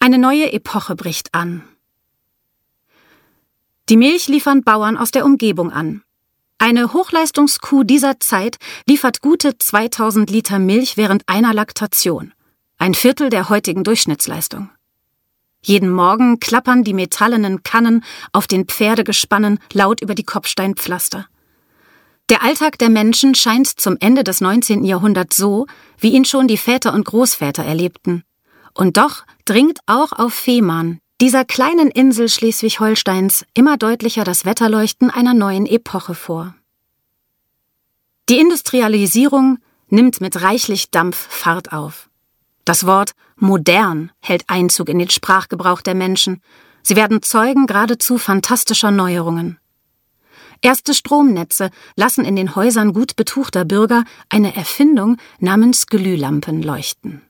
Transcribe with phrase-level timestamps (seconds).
[0.00, 1.64] Eine neue Epoche bricht an.
[3.88, 6.02] Die Milch liefern Bauern aus der Umgebung an.
[6.58, 12.32] Eine Hochleistungskuh dieser Zeit liefert gute 2000 Liter Milch während einer Laktation,
[12.78, 14.70] ein Viertel der heutigen Durchschnittsleistung.
[15.62, 21.26] Jeden Morgen klappern die metallenen Kannen auf den Pferdegespannen laut über die Kopfsteinpflaster.
[22.30, 24.84] Der Alltag der Menschen scheint zum Ende des 19.
[24.84, 25.66] Jahrhunderts so,
[25.98, 28.22] wie ihn schon die Väter und Großväter erlebten.
[28.78, 35.34] Und doch dringt auch auf Fehmarn, dieser kleinen Insel Schleswig-Holsteins, immer deutlicher das Wetterleuchten einer
[35.34, 36.54] neuen Epoche vor.
[38.28, 42.08] Die Industrialisierung nimmt mit reichlich Dampf Fahrt auf.
[42.64, 46.40] Das Wort modern hält Einzug in den Sprachgebrauch der Menschen.
[46.84, 49.58] Sie werden Zeugen geradezu fantastischer Neuerungen.
[50.62, 57.22] Erste Stromnetze lassen in den Häusern gut betuchter Bürger eine Erfindung namens Glühlampen leuchten.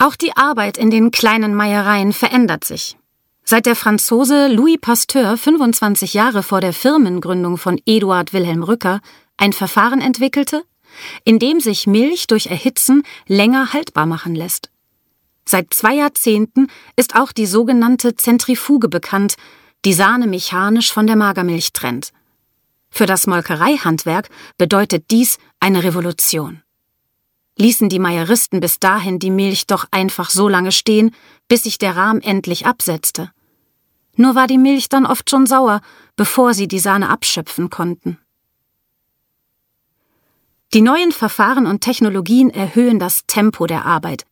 [0.00, 2.96] Auch die Arbeit in den kleinen Meiereien verändert sich.
[3.42, 9.00] Seit der Franzose Louis Pasteur 25 Jahre vor der Firmengründung von Eduard Wilhelm Rücker
[9.36, 10.62] ein Verfahren entwickelte,
[11.24, 14.70] in dem sich Milch durch Erhitzen länger haltbar machen lässt.
[15.44, 19.34] Seit zwei Jahrzehnten ist auch die sogenannte Zentrifuge bekannt,
[19.84, 22.12] die Sahne mechanisch von der Magermilch trennt.
[22.90, 26.62] Für das Molkereihandwerk bedeutet dies eine Revolution
[27.58, 31.14] ließen die Meieristen bis dahin die Milch doch einfach so lange stehen,
[31.48, 33.30] bis sich der Rahm endlich absetzte.
[34.16, 35.80] Nur war die Milch dann oft schon sauer,
[36.16, 38.18] bevor sie die Sahne abschöpfen konnten.
[40.74, 44.24] Die neuen Verfahren und Technologien erhöhen das Tempo der Arbeit,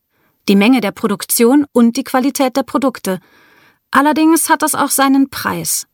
[0.49, 3.21] die Menge der Produktion und die Qualität der Produkte.
[3.91, 5.87] Allerdings hat das auch seinen Preis.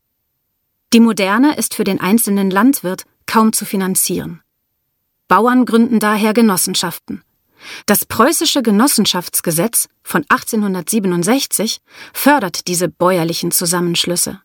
[0.92, 4.42] Die Moderne ist für den einzelnen Landwirt kaum zu finanzieren.
[5.32, 7.24] Bauern gründen daher Genossenschaften.
[7.86, 11.80] Das preußische Genossenschaftsgesetz von 1867
[12.12, 14.42] fördert diese bäuerlichen Zusammenschlüsse.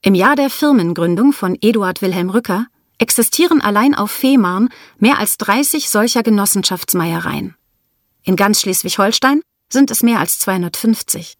[0.00, 2.64] Im Jahr der Firmengründung von Eduard Wilhelm Rücker
[2.96, 7.54] existieren allein auf Fehmarn mehr als 30 solcher Genossenschaftsmeiereien.
[8.22, 11.36] In ganz Schleswig-Holstein sind es mehr als 250.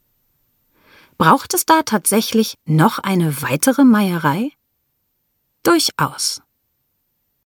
[1.16, 4.50] Braucht es da tatsächlich noch eine weitere Meierei?
[5.62, 6.42] Durchaus.